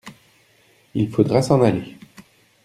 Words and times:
Il 0.95 1.11
faudra 1.11 1.43
s’en 1.43 1.61
aller. 1.61 1.95